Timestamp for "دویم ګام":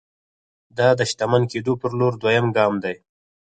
2.21-2.73